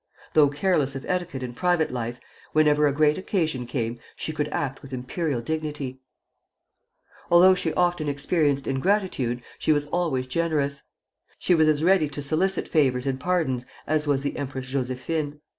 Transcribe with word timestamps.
Though 0.33 0.49
careless 0.49 0.95
of 0.95 1.05
etiquette 1.07 1.43
in 1.43 1.53
private 1.53 1.91
life, 1.91 2.19
whenever 2.53 2.87
a 2.87 2.91
great 2.91 3.19
occasion 3.19 3.67
came, 3.67 3.99
she 4.15 4.33
could 4.33 4.47
act 4.47 4.81
with 4.81 4.93
imperial 4.93 5.41
dignity. 5.41 6.01
[Footnote 7.29 7.29
2: 7.29 7.29
Pierre 7.29 7.29
de 7.29 7.29
Lano.] 7.29 7.33
Although 7.35 7.53
she 7.55 7.73
often 7.75 8.09
experienced 8.09 8.65
ingratitude, 8.65 9.43
she 9.59 9.71
was 9.71 9.85
always 9.85 10.25
generous. 10.25 10.81
She 11.37 11.53
was 11.53 11.67
as 11.67 11.83
ready 11.83 12.09
to 12.09 12.21
solicit 12.23 12.67
favors 12.67 13.05
and 13.05 13.19
pardons 13.19 13.67
as 13.85 14.07
was 14.07 14.23
the 14.23 14.37
Empress 14.37 14.65
Josephine. 14.65 15.39